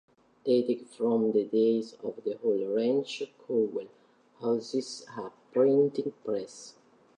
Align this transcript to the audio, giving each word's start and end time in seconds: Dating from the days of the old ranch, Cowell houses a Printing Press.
Dating 0.45 0.83
from 0.85 1.31
the 1.31 1.43
days 1.43 1.93
of 2.03 2.23
the 2.23 2.35
old 2.41 2.67
ranch, 2.75 3.21
Cowell 3.47 3.85
houses 4.39 5.05
a 5.15 5.29
Printing 5.53 6.11
Press. 6.25 6.73